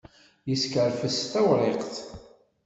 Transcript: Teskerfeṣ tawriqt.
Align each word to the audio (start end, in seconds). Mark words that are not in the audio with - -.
Teskerfeṣ 0.43 1.17
tawriqt. 1.31 1.95